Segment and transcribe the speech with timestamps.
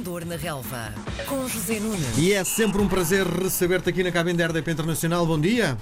[0.00, 0.94] Esplendor na Relva,
[1.26, 2.16] com José Nunes.
[2.16, 5.26] E é sempre um prazer receber-te aqui na cabine da RDP Internacional.
[5.26, 5.76] Bom dia.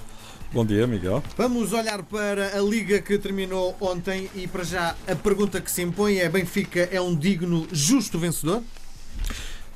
[0.51, 1.23] Bom dia, Miguel.
[1.37, 5.83] Vamos olhar para a liga que terminou ontem e para já a pergunta que se
[5.83, 8.61] impõe é: Benfica é um digno, justo vencedor?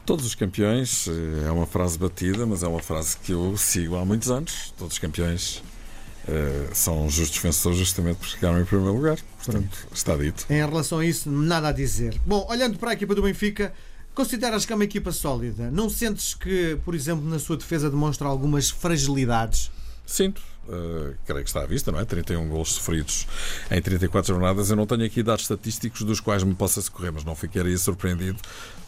[0.06, 3.96] Todos os campeões, eh, é uma frase batida, mas é uma frase que eu sigo
[3.96, 4.74] há muitos anos.
[4.78, 5.64] Todos os campeões
[6.28, 9.18] uh, são justos vencedores justamente por chegaram em primeiro lugar.
[9.38, 10.46] Portanto, está dito.
[10.50, 12.20] Em relação a isso, nada a dizer.
[12.26, 13.74] Bom, olhando para a equipa do Benfica,
[14.14, 15.70] consideras que é uma equipa sólida?
[15.72, 19.72] Não sentes que, por exemplo, na sua defesa demonstra algumas fragilidades?
[20.06, 20.42] Sinto.
[20.66, 22.06] Uh, creio que está à vista, não é?
[22.06, 23.28] 31 gols sofridos
[23.70, 24.70] em 34 jornadas.
[24.70, 28.40] Eu não tenho aqui dados estatísticos dos quais me possa socorrer, mas não ficaria surpreendido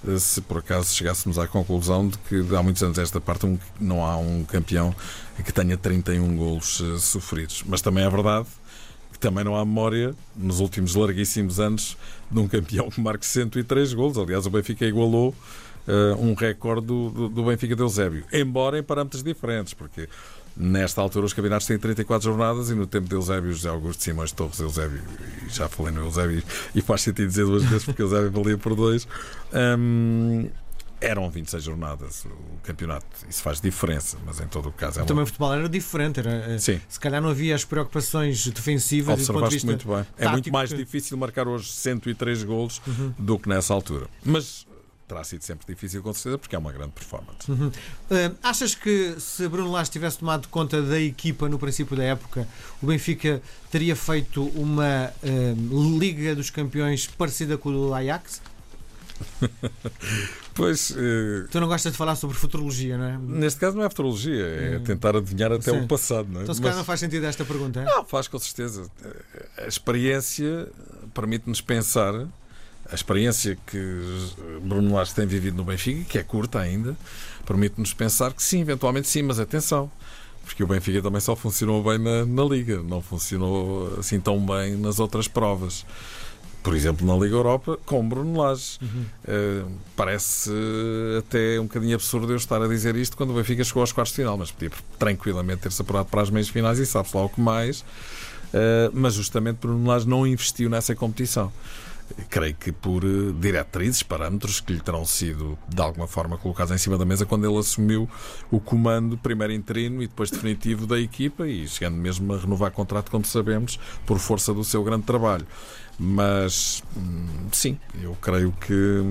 [0.05, 3.59] uh, se por acaso chegássemos à conclusão de que há muitos anos esta parte um,
[3.77, 4.95] não há um campeão
[5.43, 7.63] que tenha 31 gols uh, sofridos.
[7.65, 8.47] Mas também é verdade
[9.25, 11.97] também não há memória, nos últimos larguíssimos anos,
[12.29, 14.19] de um campeão que marque 103 gols.
[14.19, 15.33] Aliás, o Benfica igualou
[16.19, 20.07] um recorde do, do, do Benfica de Eusébio, embora em parâmetros diferentes, porque
[20.57, 24.31] Nesta altura, os campeonatos têm 34 jornadas e no tempo de Eusébio, José Augusto Simões
[24.31, 25.01] Torres, Eusébio,
[25.45, 26.41] e já falei no Eusébio
[26.73, 29.05] e faz sentido dizer duas vezes porque Eusébio valia por dois.
[29.53, 30.47] Um,
[31.01, 33.05] eram 26 jornadas o campeonato.
[33.29, 35.07] Isso faz diferença, mas em todo o caso é uma...
[35.07, 36.19] Também o futebol era diferente.
[36.19, 36.81] Era, eh, Sim.
[36.87, 39.19] Se calhar não havia as preocupações defensivas.
[39.19, 39.97] Observaste de muito bem.
[39.97, 40.23] Tático.
[40.23, 43.13] É muito mais difícil marcar hoje 103 golos uhum.
[43.17, 44.07] do que nessa altura.
[44.23, 44.65] Mas
[45.07, 47.49] terá sido sempre difícil, com certeza, porque é uma grande performance.
[47.49, 47.67] Uhum.
[47.67, 52.47] Uh, achas que se Bruno Lage tivesse tomado conta da equipa no princípio da época,
[52.81, 58.41] o Benfica teria feito uma uh, Liga dos Campeões parecida com o do Ajax?
[60.53, 60.91] pois.
[60.91, 63.17] Uh, tu não gostas de falar sobre futurologia, não é?
[63.17, 64.83] Neste caso não é futurologia, é hum.
[64.83, 65.81] tentar adivinhar até Sim.
[65.81, 66.43] o passado, não é?
[66.43, 67.85] Então, se calhar não faz sentido esta pergunta, é?
[67.85, 68.89] Não, faz com certeza.
[69.57, 70.67] A experiência
[71.13, 72.27] permite-nos pensar
[72.91, 73.77] a experiência que
[74.61, 76.95] Bruno Lage tem vivido no Benfica, que é curta ainda,
[77.45, 79.91] permite-nos pensar que sim, eventualmente sim, mas atenção,
[80.43, 84.75] porque o Benfica também só funcionou bem na, na Liga, não funcionou assim tão bem
[84.75, 85.85] nas outras provas.
[86.65, 88.79] Por exemplo, na Liga Europa, com Bruno Lage.
[88.81, 89.05] Uhum.
[89.23, 90.49] Uh, parece
[91.19, 94.15] até um bocadinho absurdo eu estar a dizer isto quando o Benfica chegou aos quartos
[94.15, 97.29] de final, mas podia tranquilamente ter-se apurado para as meias finais e sabe-se lá o
[97.29, 97.81] que mais.
[97.81, 101.53] Uh, mas justamente Bruno Lage não investiu nessa competição
[102.29, 106.77] creio que por eh, diretrizes, parâmetros que lhe terão sido de alguma forma colocados em
[106.77, 108.09] cima da mesa quando ele assumiu
[108.51, 113.09] o comando primeiro interino e depois definitivo da equipa e chegando mesmo a renovar contrato,
[113.09, 115.45] como sabemos, por força do seu grande trabalho.
[115.97, 119.03] Mas hum, sim, eu creio que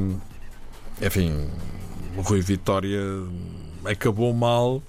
[1.00, 1.49] enfim,
[2.16, 3.00] o Rui Vitória
[3.84, 4.82] acabou mal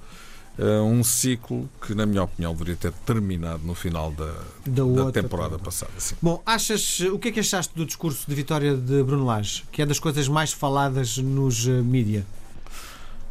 [0.58, 4.34] um ciclo que, na minha opinião, deveria ter terminado no final da,
[4.66, 5.92] da, da temporada passada.
[5.98, 6.16] Sim.
[6.22, 9.82] Bom, achas, o que é que achaste do discurso de vitória de Bruno Lage, que
[9.82, 12.26] é das coisas mais faladas nos uh, mídia?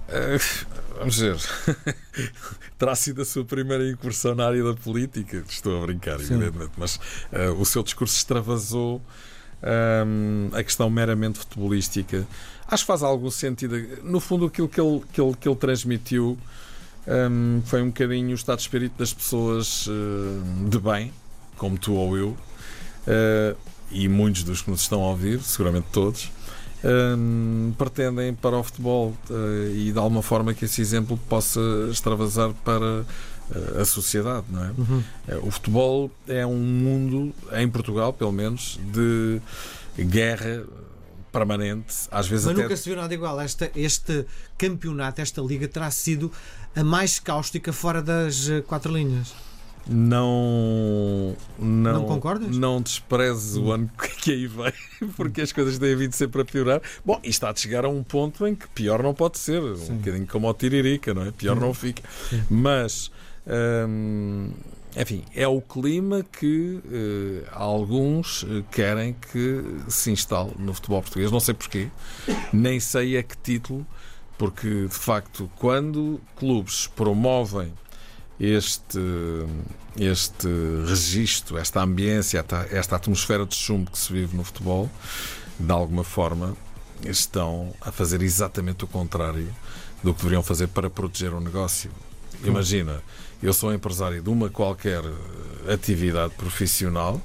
[0.08, 0.66] Uh,
[0.98, 1.36] vamos ver.
[2.78, 5.42] Terá sido a sua primeira incursão na área da política.
[5.48, 6.34] Estou a brincar, Sim.
[6.34, 9.00] evidentemente, mas uh, o seu discurso extravasou
[10.06, 12.26] um, a questão meramente futebolística.
[12.68, 13.76] Acho que faz algum sentido.
[14.02, 16.38] No fundo, aquilo que ele, que ele, que ele transmitiu
[17.06, 21.12] um, foi um bocadinho o estado de espírito das pessoas uh, de bem,
[21.56, 23.56] como tu ou eu, uh,
[23.90, 26.30] e muitos dos que nos estão a ouvir, seguramente todos,
[27.16, 31.60] um, pretendem para o futebol uh, e de alguma forma que esse exemplo possa
[31.90, 33.04] extravasar para
[33.78, 34.70] a sociedade, não é?
[34.70, 35.02] Uhum.
[35.42, 39.38] O futebol é um mundo, em Portugal pelo menos, de
[40.02, 40.64] guerra
[41.34, 42.62] permanente, às vezes Mas até...
[42.62, 43.40] nunca se viu nada igual.
[43.40, 44.24] Esta, este
[44.56, 46.30] campeonato, esta liga, terá sido
[46.76, 49.34] a mais cáustica fora das eh, quatro linhas.
[49.86, 52.56] Não, não, não concordas?
[52.56, 53.90] Não desprezes o ano
[54.22, 54.72] que aí vem,
[55.16, 56.80] porque as coisas têm vindo sempre a piorar.
[57.04, 59.92] Bom, e está a chegar a um ponto em que pior não pode ser, Sim.
[59.92, 61.32] um bocadinho como o Tiririca, não é?
[61.32, 62.02] Pior não fica.
[62.30, 62.42] Sim.
[62.48, 63.10] Mas
[63.88, 64.50] hum,
[64.96, 71.32] enfim, é o clima que uh, alguns eh, querem que se instale no futebol português.
[71.32, 71.88] Não sei porquê,
[72.52, 73.84] nem sei a que título,
[74.38, 77.72] porque de facto, quando clubes promovem
[78.38, 79.00] este,
[79.98, 80.48] este
[80.86, 84.88] registro, esta ambiência, esta atmosfera de chumbo que se vive no futebol,
[85.58, 86.56] de alguma forma
[87.04, 89.52] estão a fazer exatamente o contrário
[90.02, 91.90] do que deveriam fazer para proteger o negócio.
[92.42, 93.02] Imagina
[93.44, 97.20] eu sou empresário de uma qualquer eh, atividade profissional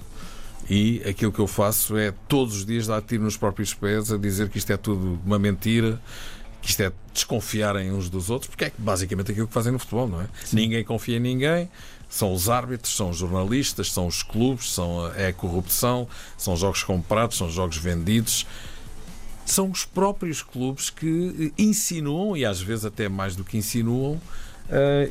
[0.69, 4.17] e aquilo que eu faço é todos os dias dar tiro nos próprios pés a
[4.17, 5.99] dizer que isto é tudo uma mentira,
[6.61, 9.79] que isto é desconfiar em uns dos outros, porque é basicamente aquilo que fazem no
[9.79, 10.27] futebol, não é?
[10.43, 10.57] Sim.
[10.57, 11.69] Ninguém confia em ninguém,
[12.09, 16.05] são os árbitros, são os jornalistas, são os clubes, são é a corrupção,
[16.37, 18.45] são jogos comprados, são jogos vendidos
[19.45, 24.21] são os próprios clubes que eh, insinuam, e às vezes até mais do que insinuam,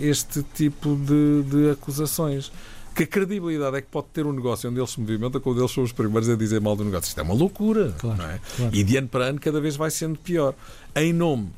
[0.00, 2.52] este tipo de, de acusações.
[2.94, 5.84] Que credibilidade é que pode ter um negócio onde eles se movimentam quando eles são
[5.84, 7.08] os primeiros a dizer mal do negócio?
[7.08, 7.94] Isto é uma loucura.
[7.98, 8.40] Claro, é?
[8.56, 8.74] claro.
[8.74, 10.52] E de ano para ano cada vez vai sendo pior.
[10.96, 11.48] Em nome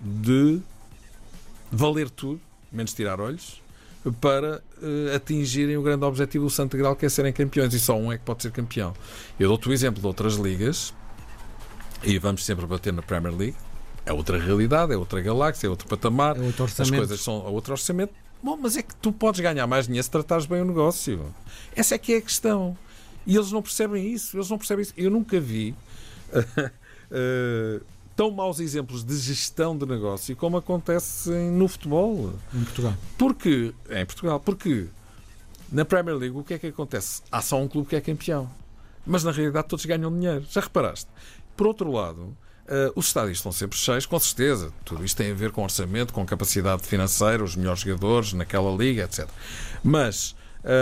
[0.00, 0.60] de
[1.70, 2.40] valer tudo,
[2.72, 3.60] menos tirar olhos,
[4.20, 7.74] para uh, atingirem o grande objetivo do Santo Grau, que é serem campeões.
[7.74, 8.94] E só um é que pode ser campeão.
[9.38, 10.94] Eu dou-te o exemplo de outras ligas,
[12.02, 13.56] e vamos sempre bater na Premier League.
[14.06, 16.36] É outra realidade, é outra galáxia, é outro patamar.
[16.36, 18.12] É outro As coisas são a outro orçamento.
[18.42, 21.34] Bom, mas é que tu podes ganhar mais dinheiro se tratares bem o negócio.
[21.74, 22.76] Essa é que é a questão.
[23.26, 24.36] E eles não percebem isso.
[24.36, 24.92] Eles não percebem isso.
[24.96, 25.74] Eu nunca vi
[27.10, 27.80] eh,
[28.14, 32.34] tão maus exemplos de gestão de negócio como acontece no futebol.
[32.52, 32.94] Em Portugal.
[33.16, 34.88] Porque, em Portugal, porque
[35.72, 37.22] na Premier League o que é que acontece?
[37.32, 38.50] Há só um clube que é campeão.
[39.06, 40.44] Mas na realidade todos ganham dinheiro.
[40.50, 41.08] Já reparaste?
[41.56, 44.72] Por outro lado, eh, os estádios estão sempre cheios, com certeza.
[44.84, 49.04] Tudo isto tem a ver com orçamento, com capacidade financeira, os melhores jogadores naquela liga,
[49.04, 49.28] etc.
[49.82, 50.34] Mas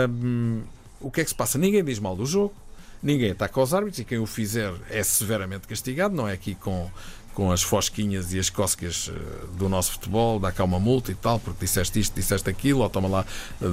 [0.09, 0.61] hum,
[1.01, 1.57] o que é que se passa?
[1.57, 2.53] Ninguém diz mal do jogo,
[3.01, 6.89] ninguém ataca aos árbitros e quem o fizer é severamente castigado, não é aqui com,
[7.33, 11.15] com as fosquinhas e as cócegas eh, do nosso futebol, dá cá uma multa e
[11.15, 13.25] tal, porque disseste isto, disseste aquilo, ou toma lá
[13.61, 13.65] eh,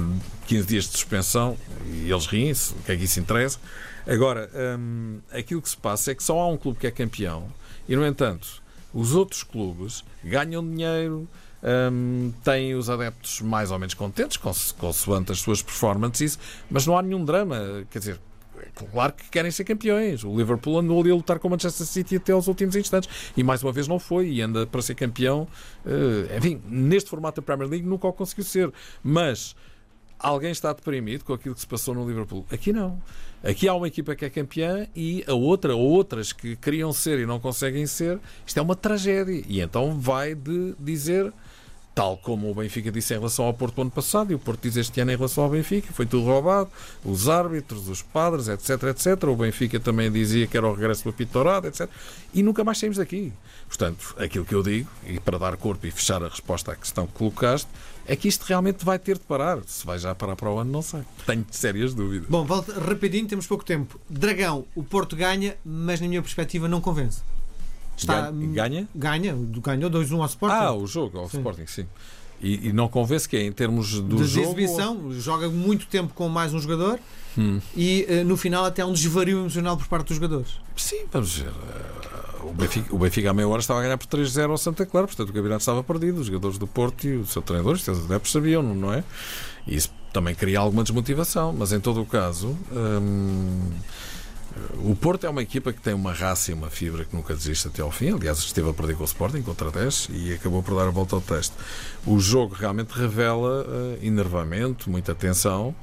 [0.47, 3.57] 15 dias de suspensão e eles riem-se, o que é que isso interessa?
[4.05, 7.47] Agora, hum, aquilo que se passa é que só há um clube que é campeão
[7.91, 11.27] e, no entanto, os outros clubes ganham dinheiro,
[11.91, 16.39] hum, têm os adeptos mais ou menos contentes, consoante as suas performances,
[16.69, 17.85] mas não há nenhum drama.
[17.91, 18.19] Quer dizer,
[18.93, 20.23] claro que querem ser campeões.
[20.23, 23.43] O Liverpool andou ali a lutar com o Manchester City até aos últimos instantes e
[23.43, 25.45] mais uma vez não foi e anda para ser campeão.
[25.85, 28.71] eh, enfim, neste formato da Premier League nunca o conseguiu ser.
[29.03, 29.53] Mas
[30.21, 32.45] alguém está deprimido com aquilo que se passou no Liverpool.
[32.51, 33.01] Aqui não.
[33.43, 37.19] Aqui há uma equipa que é campeã e a outra, ou outras que queriam ser
[37.19, 38.19] e não conseguem ser.
[38.45, 39.43] Isto é uma tragédia.
[39.47, 41.33] E então vai de dizer,
[41.93, 44.77] tal como o Benfica disse em relação ao Porto ano passado, e o Porto diz
[44.77, 46.69] este ano em relação ao Benfica, foi tudo roubado,
[47.03, 49.23] os árbitros, os padres, etc, etc.
[49.25, 51.89] O Benfica também dizia que era o regresso do apitorado, etc.
[52.33, 53.33] E nunca mais saímos daqui.
[53.67, 57.05] Portanto, aquilo que eu digo, e para dar corpo e fechar a resposta à questão
[57.05, 57.67] que colocaste,
[58.05, 59.59] é que isto realmente vai ter de parar.
[59.65, 61.01] Se vai já parar para o ano, não sei.
[61.25, 62.27] Tenho sérias dúvidas.
[62.29, 63.99] Bom, volta rapidinho, temos pouco tempo.
[64.09, 67.21] Dragão, o Porto ganha, mas na minha perspectiva não convence.
[68.05, 68.87] Ga- Ganha?
[68.95, 70.55] Ganha, ganhou 2-1 ao Sporting.
[70.55, 71.37] Ah, o jogo, ao Sim.
[71.37, 71.85] Sporting, sim.
[72.41, 74.47] E, e não convence que é em termos do de jogo.
[74.47, 76.99] exibição, joga muito tempo com mais um jogador
[77.37, 77.61] Hum.
[77.77, 80.49] e eh, no final até há um desvario emocional por parte dos jogadores.
[80.75, 81.47] Sim, vamos ver.
[81.47, 82.01] Eh,
[82.43, 85.05] O Benfica, o Benfica à meia hora estava a ganhar por 3-0 ao Santa Clara,
[85.07, 86.19] portanto o campeonato estava perdido.
[86.19, 89.03] Os jogadores do Porto e o seu treinador, os seus adeptos sabiam, não é?
[89.67, 92.57] E isso também cria alguma desmotivação, mas em todo o caso.
[92.71, 93.69] hum,
[94.83, 97.67] o Porto é uma equipa que tem uma raça e uma fibra que nunca desiste
[97.67, 98.13] até ao fim.
[98.13, 101.15] Aliás, esteve a perder com o Sporting contra 10 e acabou por dar a volta
[101.15, 101.53] ao teste.
[102.05, 105.75] O jogo realmente revela eh, enervamento, muita tensão,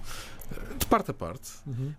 [0.78, 1.50] de parte a parte.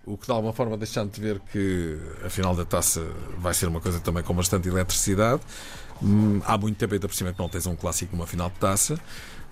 [0.06, 3.06] O que de alguma forma deixando de ver que a final da taça
[3.38, 5.42] vai ser uma coisa também com bastante eletricidade.
[6.02, 8.56] Hum, Há muito tempo ainda por cima que não tens um clássico numa final de
[8.56, 9.00] taça.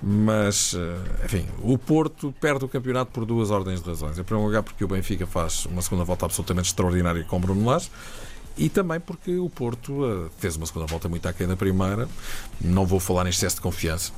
[0.01, 4.17] Mas, eh, enfim, o Porto perde o campeonato por duas ordens de razões.
[4.17, 7.65] Em primeiro lugar, porque o Benfica faz uma segunda volta absolutamente extraordinária com o Bruno
[7.65, 7.89] Lage.
[8.55, 12.07] E também porque o Porto eh, fez uma segunda volta muito aquém da primeira.
[12.61, 14.11] Não vou falar em excesso de confiança,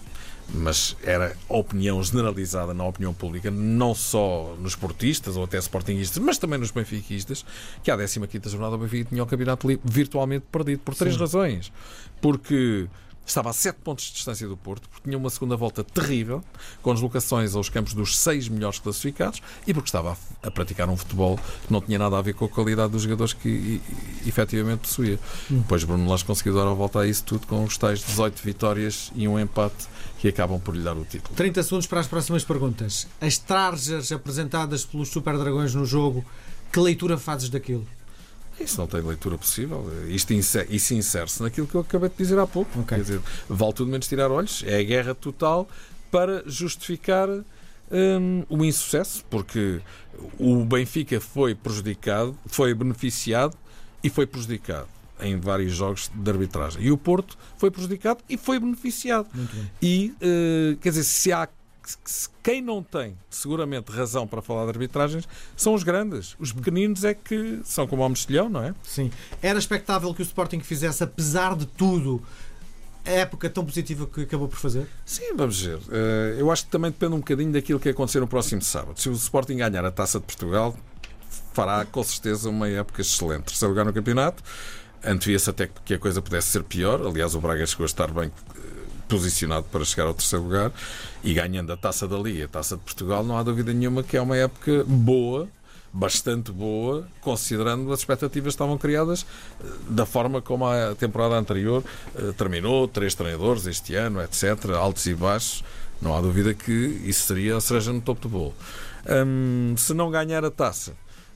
[0.54, 6.38] mas era opinião generalizada na opinião pública, não só nos portistas ou até sportinguistas, mas
[6.38, 7.46] também nos benfiquistas,
[7.84, 11.20] que à 15ª jornada o Benfica tinha o campeonato virtualmente perdido, por três Sim.
[11.20, 11.72] razões.
[12.22, 12.88] Porque
[13.26, 16.44] estava a 7 pontos de distância do Porto, porque tinha uma segunda volta terrível,
[16.82, 20.98] com deslocações aos campos dos seis melhores classificados, e porque estava a, a praticar um
[20.98, 23.82] futebol que não tinha nada a ver com a qualidade dos jogadores que e-
[24.26, 25.20] e- efetivamente possuía.
[25.50, 29.12] Depois Bruno Lage conseguiu dar a volta a isso tudo com os tais 18 vitórias
[29.16, 29.88] e um empate
[30.20, 31.36] que acabam por lhe dar o título.
[31.36, 33.08] 30 segundos para as próximas perguntas.
[33.22, 36.26] As tarjas apresentadas pelos Super Dragões no jogo,
[36.74, 37.88] que leitura fazes daquilo?
[38.60, 39.86] Isso não tem leitura possível.
[40.08, 42.72] Isto inse- isso insere-se naquilo que eu acabei de dizer há pouco.
[42.80, 42.98] Ok.
[42.98, 44.64] Quer dizer, vale tudo menos tirar olhos.
[44.66, 45.68] É a guerra total
[46.12, 49.80] para justificar hum, o insucesso, porque
[50.38, 53.56] o Benfica foi prejudicado, foi beneficiado
[54.04, 54.88] e foi prejudicado
[55.22, 56.82] em vários jogos de arbitragem.
[56.82, 59.28] E o Porto foi prejudicado e foi beneficiado.
[59.82, 61.48] E, eh, quer dizer, se há
[62.44, 66.36] quem não tem seguramente razão para falar de arbitragens são os grandes.
[66.40, 68.74] Os pequeninos é que são como o mexilhão, não é?
[68.84, 69.12] Sim.
[69.42, 72.22] Era expectável que o Sporting fizesse, apesar de tudo,
[73.06, 74.88] a época tão positiva que acabou por fazer?
[75.06, 75.80] Sim, vamos ver.
[75.92, 79.00] Eh, eu acho que também depende um bocadinho daquilo que acontecer no próximo sábado.
[79.00, 80.78] Se o Sporting ganhar a Taça de Portugal,
[81.54, 83.46] fará com certeza uma época excelente.
[83.46, 84.44] Terceiro lugar no campeonato.
[85.04, 87.02] Antevia-se até que a coisa pudesse ser pior.
[87.06, 88.32] Aliás, o Braga chegou a estar bem
[89.10, 90.72] posicionado para chegar ao terceiro lugar
[91.24, 94.16] e ganhando a taça da Liga, a taça de Portugal, não há dúvida nenhuma que
[94.16, 95.50] é uma época boa
[95.92, 99.26] bastante boa, considerando as expectativas que estavam criadas
[99.60, 101.84] eh, da forma como a temporada anterior
[102.16, 105.64] eh, terminou, três treinadores este ano, etc., altos e baixos.
[106.02, 106.72] Não há dúvida que
[107.06, 108.54] isso seria a cereja no topo do bolo.
[109.26, 110.94] Hum, se não ganhar a taça,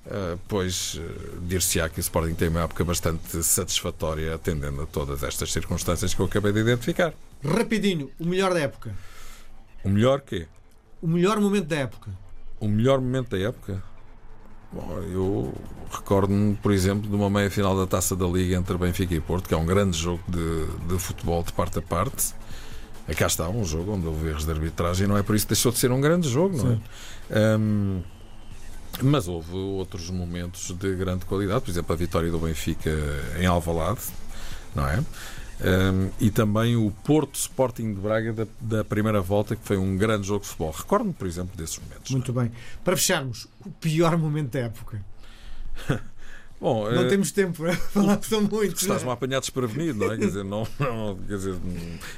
[0.08, 5.24] uh, pois uh, dir-se-á que o Sporting tem uma época bastante satisfatória, atendendo a todas
[5.24, 7.14] estas circunstâncias que eu acabei de identificar.
[7.44, 8.96] Rapidinho, o melhor da época.
[9.84, 10.48] O melhor quê?
[11.02, 12.12] O melhor momento da época.
[12.60, 13.84] O melhor momento da época?
[14.72, 15.54] Bom, eu
[15.92, 19.54] recordo-me, por exemplo, de uma meia-final da Taça da Liga entre Benfica e Porto, que
[19.54, 22.34] é um grande jogo de, de futebol de parte a parte.
[23.18, 25.72] Cá está, um jogo onde houve erros de arbitragem, não é por isso que deixou
[25.72, 27.58] de ser um grande jogo, não é?
[27.60, 28.02] Um,
[29.02, 32.92] mas houve outros momentos de grande qualidade, por exemplo, a vitória do Benfica
[33.40, 34.02] em Alvalade,
[34.76, 35.04] não é?
[35.62, 39.96] Um, e também o Porto Sporting de Braga da, da, primeira volta, que foi um
[39.96, 40.72] grande jogo de futebol.
[40.72, 42.12] Recordo-me, por exemplo, desses momentos.
[42.12, 42.52] Muito bem.
[42.84, 45.04] Para fecharmos, o pior momento da época.
[46.64, 48.84] Bom, não uh, temos tempo para falar, são muitos.
[48.84, 50.18] Estás-me a apanhar desprevenido, não é?
[50.18, 51.56] quer dizer, não, não quer dizer,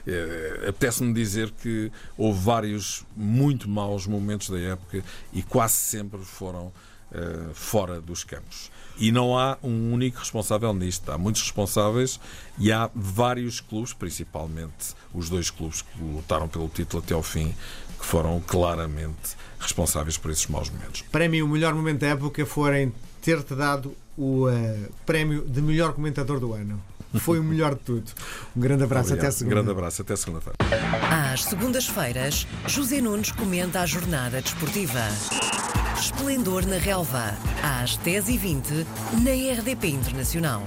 [0.05, 6.67] é, apetece-me dizer que houve vários muito maus momentos da época e quase sempre foram
[6.67, 8.69] uh, fora dos campos.
[8.99, 11.11] E não há um único responsável nisto.
[11.11, 12.19] Há muitos responsáveis
[12.59, 17.51] e há vários clubes, principalmente os dois clubes que lutaram pelo título até ao fim,
[17.97, 21.01] que foram claramente responsáveis por esses maus momentos.
[21.11, 22.91] Para mim, o melhor momento da época foi
[23.23, 24.53] ter-te dado o uh,
[25.05, 26.81] prémio de melhor comentador do ano.
[27.19, 28.11] Foi o melhor de tudo.
[28.55, 29.25] Um grande abraço, Obrigado.
[29.25, 29.55] até segunda.
[29.55, 30.57] Um grande abraço, até segunda-feira.
[31.31, 34.99] Às segundas-feiras, José Nunes comenta a jornada desportiva.
[35.97, 38.85] Esplendor na Relva, às 10h20,
[39.23, 40.61] na RDP Internacional.